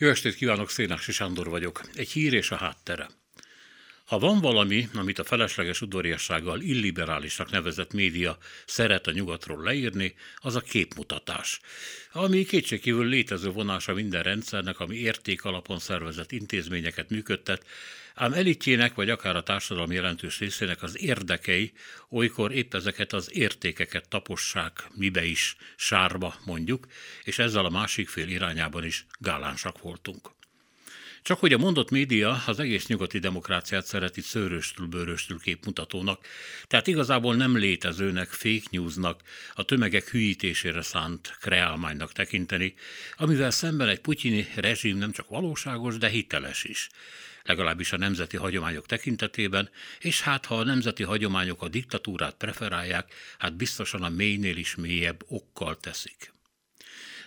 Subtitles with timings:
[0.00, 1.80] Jó estét kívánok, Szénási Sándor vagyok.
[1.94, 3.08] Egy hír és a háttere.
[4.08, 10.56] Ha van valami, amit a felesleges udvariassággal illiberálisnak nevezett média szeret a nyugatról leírni, az
[10.56, 11.60] a képmutatás,
[12.12, 17.66] ami kétségkívül létező vonása minden rendszernek, ami érték alapon szervezett intézményeket működtet,
[18.14, 21.72] ám elitjének vagy akár a társadalom jelentős részének az érdekei
[22.10, 26.86] olykor épp ezeket az értékeket tapossák mibe is, sárba mondjuk,
[27.24, 30.36] és ezzel a másik fél irányában is gálánsak voltunk.
[31.22, 36.26] Csak hogy a mondott média az egész nyugati demokráciát szereti szőröstül-bőröstül képmutatónak,
[36.66, 39.22] tehát igazából nem létezőnek, fake newsnak,
[39.54, 42.74] a tömegek hűítésére szánt kreálmánynak tekinteni,
[43.16, 46.88] amivel szemben egy putyini rezsim nem csak valóságos, de hiteles is
[47.48, 53.56] legalábbis a nemzeti hagyományok tekintetében, és hát ha a nemzeti hagyományok a diktatúrát preferálják, hát
[53.56, 56.32] biztosan a mélynél is mélyebb okkal teszik.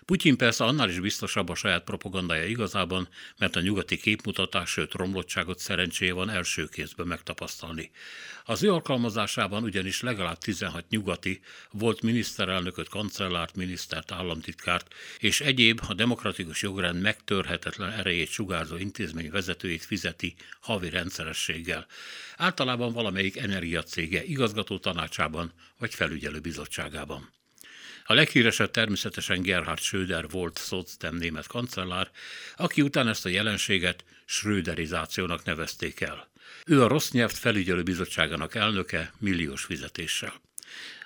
[0.06, 5.60] Putyin persze annál is biztosabb a saját propagandája igazában, mert a nyugati képmutatás, sőt romlottságot
[5.60, 7.92] szerencséje van első kézben megtapasztalni.
[8.46, 15.94] Az ő alkalmazásában ugyanis legalább 16 nyugati volt miniszterelnököt, kancellárt, minisztert, államtitkárt és egyéb a
[15.94, 21.86] demokratikus jogrend megtörhetetlen erejét sugárzó intézmény vezetőit fizeti havi rendszerességgel.
[22.38, 27.41] Általában valamelyik energiacége igazgató tanácsában vagy felügyelő bizottságában.
[28.12, 32.12] A leghíresebb természetesen Gerhard Schröder volt szocdem német kancellár,
[32.56, 36.28] aki után ezt a jelenséget Schröderizációnak nevezték el.
[36.66, 40.34] Ő a rossz nyelvt felügyelő bizottságának elnöke milliós fizetéssel.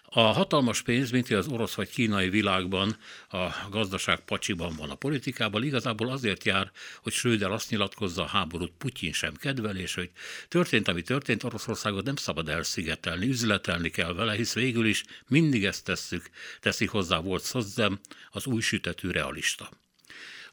[0.10, 2.98] A hatalmas pénz, mint az orosz vagy kínai világban,
[3.30, 8.72] a gazdaság pacsiban van a politikában, igazából azért jár, hogy Schröder azt nyilatkozza, a háborút
[8.78, 10.12] Putyin sem kedvel, és hogy
[10.48, 15.84] történt, ami történt, Oroszországot nem szabad elszigetelni, üzletelni kell vele, hisz végül is mindig ezt
[15.84, 18.00] tesszük, teszi hozzá volt Szozzem,
[18.32, 19.70] az új sütetű realista.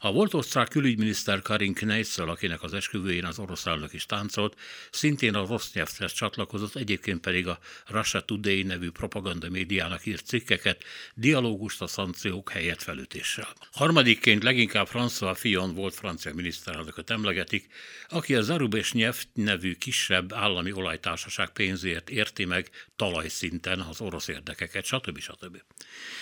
[0.05, 4.59] A volt osztrák külügyminiszter Karin Kneissel, akinek az esküvőjén az orosz elnök is táncolt,
[4.91, 10.83] szintén a rossz nyelvhez csatlakozott, egyébként pedig a Russia Today nevű propaganda médiának írt cikkeket,
[11.15, 13.47] dialógust a szankciók helyett felütéssel.
[13.71, 17.67] Harmadikként leginkább François Fillon volt francia miniszterelnököt emlegetik,
[18.07, 24.85] aki a Zarubés Nyelv nevű kisebb állami olajtársaság pénzért érti meg talajszinten az orosz érdekeket,
[24.85, 25.19] stb.
[25.19, 25.61] stb.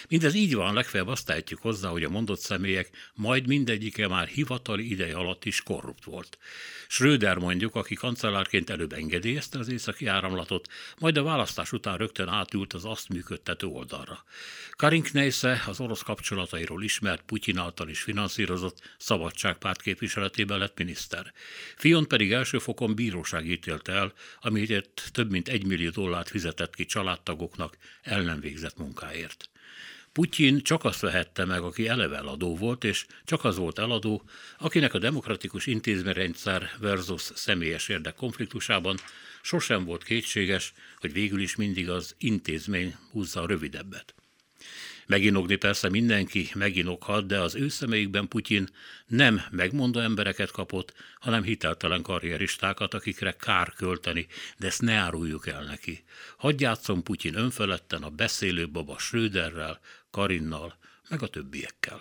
[0.10, 4.28] Mindez így van, legfeljebb azt tehetjük hozzá, hogy a mondott személyek majd minden mindegyike már
[4.28, 6.38] hivatali ideje alatt is korrupt volt.
[6.88, 10.68] Schröder mondjuk, aki kancellárként előbb engedélyezte az északi áramlatot,
[11.00, 14.24] majd a választás után rögtön átült az azt működtető oldalra.
[14.72, 21.34] Karin Kneisse az orosz kapcsolatairól ismert, Putyin által is finanszírozott szabadságpárt képviseletében lett miniszter.
[21.76, 26.86] Fion pedig első fokon bíróság ítélte el, amit több mint egy millió dollárt fizetett ki
[26.86, 29.51] családtagoknak el nem végzett munkáért.
[30.14, 34.24] Putyin csak azt vehette meg, aki eleve eladó volt, és csak az volt eladó,
[34.58, 38.98] akinek a demokratikus intézményrendszer versus személyes érdek konfliktusában
[39.42, 44.16] sosem volt kétséges, hogy végül is mindig az intézmény húzza a rövidebbet.
[45.12, 48.68] Meginogni persze mindenki meginoghat, de az ő személyükben Putyin
[49.08, 54.28] nem megmondó embereket kapott, hanem hiteltelen karrieristákat, akikre kár költeni,
[54.58, 56.04] de ezt ne áruljuk el neki.
[56.38, 59.80] Hadd játszom Putyin önfeletten a beszélő baba Schröderrel,
[60.12, 60.78] Karinnal,
[61.10, 62.00] meg a többiekkel.